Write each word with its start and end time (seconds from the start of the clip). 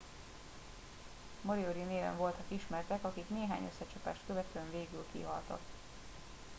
"""moriori""-néven 1.41 2.15
voltak 2.17 2.45
ismertek 2.47 3.03
akik 3.03 3.29
néhány 3.29 3.69
összecsapást 3.73 4.19
követően 4.27 4.71
végül 4.71 5.05
kihaltak. 5.11 5.59